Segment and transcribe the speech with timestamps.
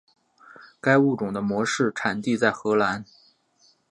[0.81, 3.05] 该物种的模式产地在荷兰。